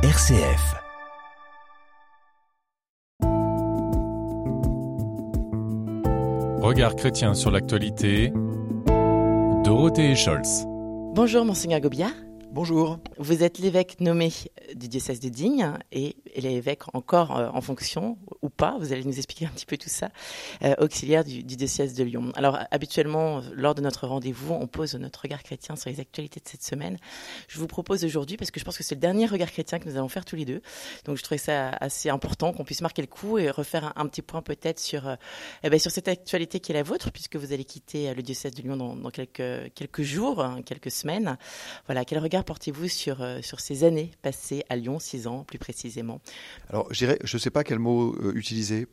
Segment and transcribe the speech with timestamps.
[0.00, 0.76] RCF.
[6.60, 8.32] Regard chrétien sur l'actualité.
[9.64, 10.66] Dorothée Scholz.
[11.14, 12.10] Bonjour, Monseigneur Gobia.
[12.50, 12.98] Bonjour.
[13.18, 14.32] Vous êtes l'évêque nommé
[14.74, 19.16] du diocèse de Digne et l'évêque encore euh, en fonction ou pas, vous allez nous
[19.16, 20.08] expliquer un petit peu tout ça,
[20.62, 22.32] euh, auxiliaire du, diocèse de Lyon.
[22.36, 26.48] Alors habituellement, lors de notre rendez-vous, on pose notre regard chrétien sur les actualités de
[26.48, 26.96] cette semaine.
[27.48, 29.88] Je vous propose aujourd'hui, parce que je pense que c'est le dernier regard chrétien que
[29.88, 30.62] nous allons faire tous les deux,
[31.04, 34.22] donc je trouvais ça assez important qu'on puisse marquer le coup et refaire un, petit
[34.22, 35.16] point peut-être sur, euh,
[35.64, 38.54] eh ben, sur cette actualité qui est la vôtre, puisque vous allez quitter le diocèse
[38.54, 41.36] de Lyon dans, quelques, quelques jours, hein, quelques semaines.
[41.86, 45.58] Voilà, quel regard portez-vous sur, euh, sur ces années passées à Lyon, six ans plus
[45.58, 46.20] précisément?
[46.68, 48.86] Alors, je ne sais pas quel mot euh, utiliser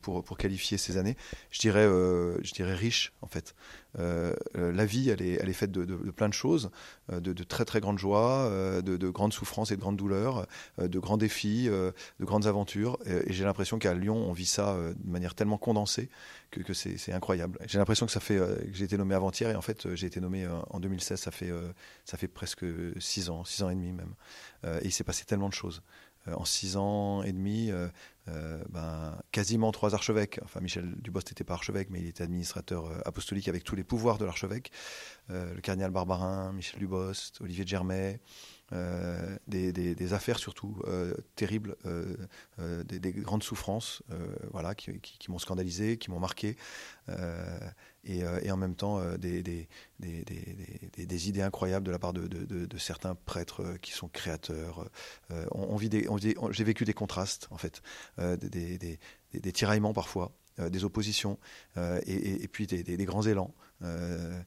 [0.00, 1.16] pour, qualifier ces années.
[1.50, 3.54] Je dirais, euh, je dirais riche, en fait.
[3.96, 6.70] la vie, elle est, elle est faite de, plein de choses,
[7.10, 8.50] de, très très grandes joies,
[8.82, 10.46] de, grandes souffrances et de grandes douleurs,
[10.78, 12.98] de grands défis, de grandes aventures.
[13.06, 16.08] Et, j'ai l'impression qu'à Lyon, on vit ça de manière tellement condensée
[16.50, 17.58] que, c'est incroyable.
[17.66, 18.40] J'ai l'impression que ça fait
[18.72, 21.18] j'ai été nommé avant-hier et en fait j'ai été nommé en 2016.
[21.18, 21.52] Ça fait
[22.04, 22.64] ça fait presque
[23.00, 24.14] six ans, six ans et demi même.
[24.64, 25.82] Euh, et il s'est passé tellement de choses.
[26.26, 27.88] Euh, en six ans et demi, euh,
[28.68, 30.40] ben, quasiment trois archevêques.
[30.44, 34.18] Enfin, Michel Dubost n'était pas archevêque, mais il était administrateur apostolique avec tous les pouvoirs
[34.18, 34.70] de l'archevêque.
[35.28, 38.20] le cardinal Barbarin, Michel Dubost, Olivier de Germay,
[39.46, 40.80] des, affaires surtout
[41.36, 41.76] terribles,
[42.58, 44.02] des, grandes souffrances,
[44.52, 46.56] voilà, qui, m'ont scandalisé, qui m'ont marqué,
[48.04, 49.68] et, en même temps des,
[51.28, 54.88] idées incroyables de la part de, certains prêtres euh, qui sont créateurs.
[55.30, 55.46] Euh,
[56.50, 57.82] j'ai vécu des contrastes, en fait,
[58.18, 60.32] euh, des, tiraillements parfois.
[60.60, 61.38] Euh, des oppositions
[61.76, 63.54] euh, et, puis des, grands élans.
[63.82, 64.42] Euh,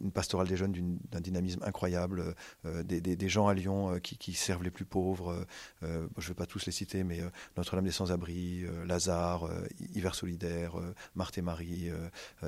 [0.00, 2.34] une pastorale des jeunes d'un dynamisme incroyable,
[2.64, 5.46] des, gens à Lyon qui, servent les plus pauvres.
[5.82, 7.20] je ne vais pas tous les citer, mais
[7.56, 9.50] Notre-Dame des Sans-Abri, Lazare,
[9.94, 10.76] Hiver Solidaire,
[11.14, 11.90] Marthe et Marie,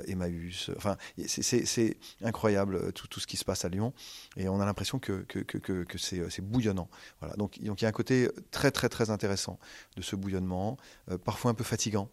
[0.07, 0.71] Emmaüs.
[0.77, 3.93] Enfin, c'est incroyable tout, ce qui se passe à Lyon
[4.37, 6.89] et on a l'impression que, que, c'est bouillonnant.
[7.19, 7.35] Voilà.
[7.35, 9.59] Donc, donc il y a un côté très très très intéressant
[9.95, 10.77] de ce bouillonnement,
[11.23, 12.09] parfois un peu fatigant.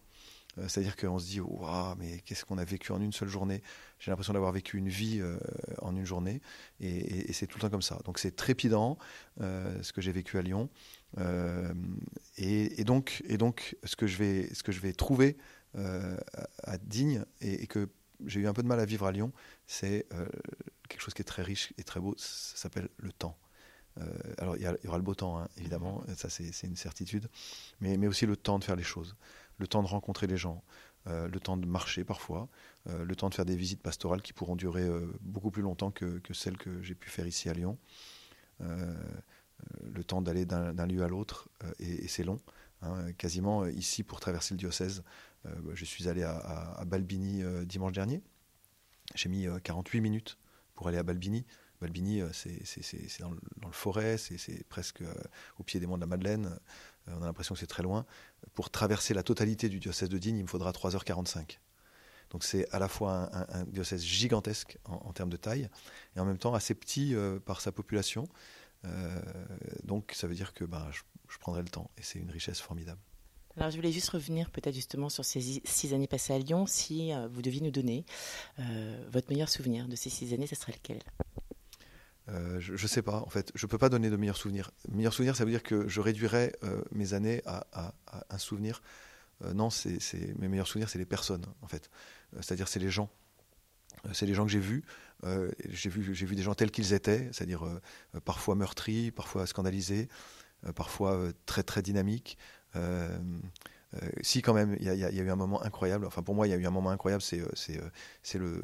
[0.59, 3.63] Euh, c'est-à-dire qu'on se dit, waouh, mais qu'est-ce qu'on a vécu en une seule journée?
[3.99, 5.39] J'ai l'impression d'avoir vécu une vie euh,
[5.83, 6.41] en une journée,
[6.81, 7.99] et, c'est tout le temps comme ça.
[8.05, 8.99] Donc c'est trépidant
[9.41, 10.69] euh, ce que j'ai vécu à Lyon,
[12.37, 15.37] et, donc, donc ce que je vais, trouver
[15.75, 17.89] à Digne et, que
[18.25, 19.33] j'ai eu un peu de mal à vivre à Lyon,
[19.67, 20.07] c'est
[20.89, 22.15] quelque chose qui est très riche et très beau.
[22.19, 23.39] Ça s'appelle le temps.
[24.37, 27.29] alors il y, aura le beau temps, hein, évidemment, ça c'est une certitude,
[27.81, 29.17] mais aussi le temps de faire les choses
[29.59, 30.63] le temps de rencontrer les gens,
[31.09, 32.49] euh, le temps de marcher parfois,
[32.89, 35.93] euh, le temps de faire des visites pastorales qui pourront durer euh, beaucoup plus longtemps
[35.93, 37.79] que, celles que j'ai pu faire ici à Lyon.
[38.61, 42.39] le temps d'aller d'un lieu à l'autre, et, c'est long.
[42.83, 43.13] Hein.
[43.13, 45.03] quasiment ici, pour traverser le diocèse,
[45.73, 48.23] je suis allé à, Balbini dimanche dernier.
[49.15, 50.39] J'ai mis 48 minutes
[50.75, 51.47] pour aller à Balbini.
[51.81, 55.03] Balbini, c'est dans, le forêt, c'est presque
[55.59, 56.59] au pied des monts de la Madeleine.
[57.09, 58.05] On a l'impression que c'est très loin
[58.55, 61.59] pour traverser la totalité du diocèse de Digne, il me faudra 3h45.
[62.31, 65.69] Donc c'est à la fois un, diocèse gigantesque en, termes de taille,
[66.17, 68.27] et en même temps assez petit euh, par sa population.
[68.85, 69.21] Euh,
[69.85, 73.01] donc ça veut dire que ben, je, prendrai le temps, et c'est une richesse formidable.
[73.57, 76.67] Alors je voulais juste revenir peut-être justement sur ces six années passées à Lyon.
[76.67, 78.05] Si euh, vous deviez nous donner
[79.11, 80.99] votre meilleur souvenir de ces six années, ce serait lequel?
[82.57, 83.53] Euh, je ne sais pas, en fait.
[83.55, 84.71] Je peux pas donner de meilleurs souvenirs.
[84.91, 87.95] Meilleurs souvenirs, ça veut dire que je réduirais euh, mes années à,
[88.31, 88.83] un souvenir.
[89.45, 89.99] Euh, non, c'est,
[90.39, 91.91] mes meilleurs souvenirs, c'est les personnes, en fait.
[92.41, 93.11] c'est-à-dire, c'est les gens.
[94.13, 94.85] c'est les gens que j'ai vus.
[95.69, 97.65] j'ai, vu, des gens tels qu'ils étaient, c'est-à-dire
[98.25, 100.09] parfois meurtris, parfois scandalisés,
[100.75, 102.39] parfois très, très dynamiques.
[104.23, 106.07] si quand même, il y, a eu un moment incroyable.
[106.07, 107.23] Enfin, pour moi, il y a eu un moment incroyable.
[107.23, 108.63] C'est, le,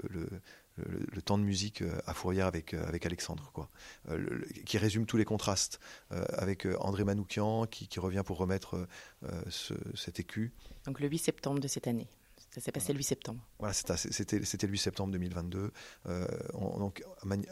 [0.77, 3.69] le, temps de musique euh, à Fourrière avec, euh, avec Alexandre, quoi,
[4.11, 8.89] euh, qui résume tous les contrastes, avec André Manoukian qui, revient pour remettre
[9.95, 10.53] cet écu.
[10.87, 12.09] Donc le 8 septembre de cette année.
[12.51, 13.41] Ça s'est passé le 8 septembre.
[13.59, 15.71] Voilà, c'était le 8 septembre 2022.
[16.79, 17.05] donc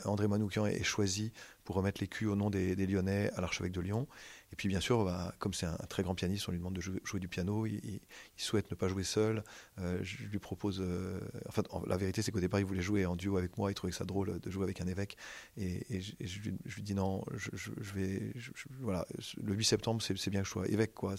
[0.04, 1.32] André Manoukian est choisi
[1.64, 4.06] pour remettre l'écu au nom des, des Lyonnais à l'archevêque de Lyon.
[4.52, 6.80] Et puis bien sûr, bah, comme c'est un, très grand pianiste, on lui demande de
[6.80, 7.66] jouer, du piano.
[7.66, 8.00] Il,
[8.36, 9.44] souhaite ne pas jouer seul.
[9.78, 10.80] Euh, je lui propose.
[10.80, 13.70] Euh, enfin, la vérité, c'est qu'au départ, il voulait jouer en duo avec moi.
[13.70, 15.16] Il trouvait ça drôle de jouer avec un évêque.
[15.56, 17.24] Et, je, lui dis non.
[17.32, 18.32] Je, vais.
[18.80, 19.06] voilà.
[19.40, 21.14] Le 8 septembre, c'est bien que je sois évêque, quoi.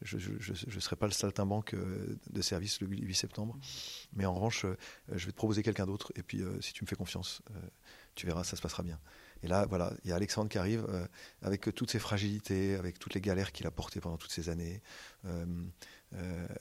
[0.00, 3.58] Je ne serai pas le saltimbanque euh, de service le 8 septembre.
[4.14, 4.64] Mais en revanche,
[5.12, 6.12] je vais te proposer quelqu'un d'autre.
[6.16, 7.42] Et puis, si tu me fais confiance,
[8.14, 8.98] tu verras, ça se passera bien.
[9.42, 10.86] Et là, voilà, il y a Alexandre qui arrive
[11.42, 14.82] avec toutes ses fragilités, avec toutes les galères qu'il a portées pendant toutes ces années,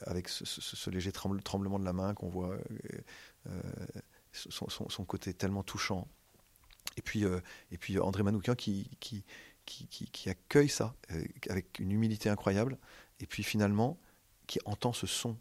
[0.05, 2.57] avec ce, léger tremblement de la main qu'on voit,
[4.33, 6.07] son, côté tellement touchant.
[6.97, 7.23] Et puis,
[7.71, 8.89] et puis André Manoukian qui,
[10.25, 10.95] accueille ça
[11.49, 12.77] avec une humilité incroyable,
[13.21, 13.97] et puis finalement
[14.45, 15.37] qui entend ce son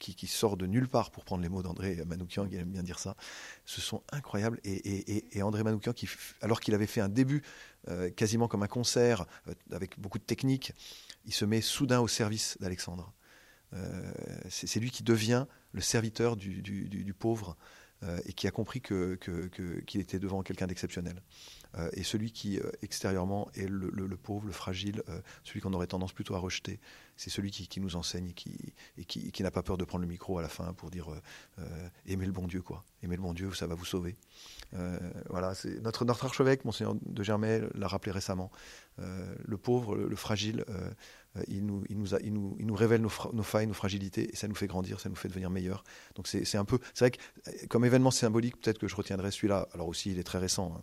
[0.00, 2.98] qui, sort de nulle part, pour prendre les mots d'André Manoukian, qui aime bien dire
[2.98, 3.16] ça,
[3.64, 4.58] ce sont incroyables.
[4.64, 6.08] Et, André Manoukian, qui,
[6.40, 7.42] alors qu'il avait fait un début
[7.88, 10.72] euh, quasiment comme un concert, euh, avec beaucoup de technique,
[11.26, 13.12] il se met soudain au service d'Alexandre.
[13.72, 14.12] Euh,
[14.48, 17.56] c'est lui qui devient le serviteur du, pauvre
[18.24, 21.20] et qui a compris qu'il que, était devant quelqu'un d'exceptionnel.
[21.78, 25.86] Euh, et celui qui euh, extérieurement est le, pauvre, le fragile, euh, celui qu'on aurait
[25.86, 26.80] tendance plutôt à rejeter,
[27.16, 30.08] c'est celui qui, nous enseigne et qui, et qui, n'a pas peur de prendre le
[30.08, 31.08] micro à la fin pour dire
[32.06, 32.82] aimez le bon Dieu, quoi.
[33.02, 34.16] Aimez le bon Dieu, ça va vous sauver.
[35.28, 38.50] voilà, notre, notre archevêque, Monseigneur de Germay, l'a rappelé récemment.
[38.96, 40.64] le pauvre, le, fragile,
[41.48, 45.08] il, nous, il, nous révèle nos, failles, nos fragilités, et ça nous fait grandir, ça
[45.08, 45.84] nous fait devenir meilleurs.
[46.16, 49.68] Donc c'est un peu, c'est vrai que comme événement symbolique, peut-être que je retiendrai celui-là.
[49.72, 50.74] Alors aussi, il est très récent.
[50.76, 50.82] Hein.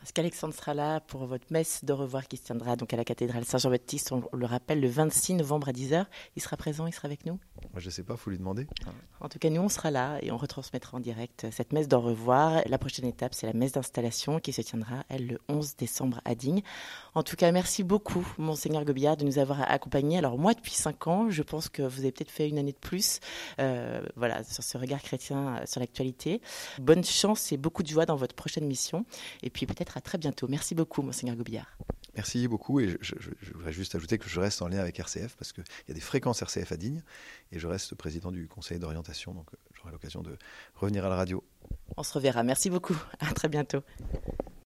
[0.00, 3.04] Parce qu'Alexandre sera là pour votre messe de revoir qui se tiendra donc à la
[3.04, 6.06] cathédrale Saint-Jean-Baptiste, on le rappelle, le 26 novembre à 10h.
[6.36, 7.38] Il sera présent, il sera avec nous?
[7.76, 8.66] Je ne sais pas, faut lui demander.
[9.20, 12.00] En tout cas, nous, on sera là et on retransmettra en direct cette messe d'au
[12.00, 12.62] revoir.
[12.66, 16.34] La prochaine étape, c'est la messe d'installation qui se tiendra, elle, le 11 décembre à
[16.34, 16.62] Digne.
[17.14, 20.18] En tout cas, merci beaucoup, Monseigneur Gobillard, de nous avoir accompagnés.
[20.18, 22.78] Alors, moi, depuis 5 ans, je pense que vous avez peut-être fait une année de
[22.78, 23.20] plus
[23.60, 26.40] euh, voilà, sur ce regard chrétien euh, sur l'actualité.
[26.78, 29.04] Bonne chance et beaucoup de joie dans votre prochaine mission.
[29.42, 30.46] Et puis, peut-être à très bientôt.
[30.48, 31.76] Merci beaucoup, Monseigneur Gobillard.
[32.14, 32.80] Merci beaucoup.
[32.80, 33.14] Et je,
[33.54, 36.00] voudrais juste ajouter que je reste en lien avec RCF parce qu'il y a des
[36.00, 37.02] fréquences RCF à Digne
[37.52, 39.34] et je reste président du conseil d'orientation.
[39.34, 40.36] Donc, euh, j'aurai l'occasion de
[40.74, 41.44] revenir à la radio.
[41.96, 42.42] On se reverra.
[42.42, 42.96] Merci beaucoup.
[43.20, 43.82] À très bientôt.